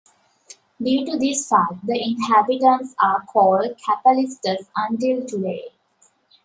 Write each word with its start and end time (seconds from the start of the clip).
Due 0.81 1.05
to 1.05 1.19
this 1.19 1.47
fact 1.47 1.85
the 1.85 1.93
inhabitants 2.01 2.95
are 3.03 3.23
called 3.31 3.77
"capelistas" 3.77 4.67
until 4.75 5.23
today. 5.27 5.67